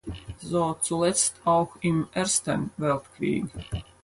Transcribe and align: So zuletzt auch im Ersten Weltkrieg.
So 0.39 0.73
zuletzt 0.81 1.35
auch 1.45 1.75
im 1.81 2.07
Ersten 2.13 2.71
Weltkrieg. 2.77 3.45